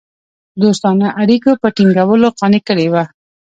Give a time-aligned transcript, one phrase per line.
[0.61, 3.03] دوستانه اړېکو په ټینګولو قانع کړي وه.